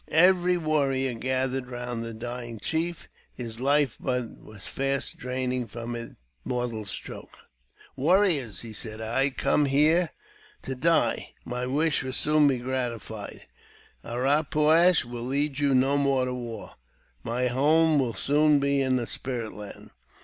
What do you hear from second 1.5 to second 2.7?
round the dying